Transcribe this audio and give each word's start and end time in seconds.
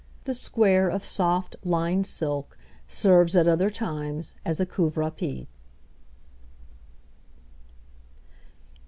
The 0.23 0.33
square 0.33 0.89
of 0.89 1.05
soft, 1.05 1.55
lined 1.63 2.07
silk 2.07 2.57
serves 2.87 3.35
at 3.35 3.47
other 3.47 3.69
times 3.69 4.33
as 4.43 4.59
a 4.59 4.65
couvrepied. 4.65 5.45